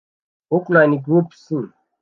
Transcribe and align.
Ukraine 0.57 0.95
(Group 1.05 1.29
C) 1.41 1.43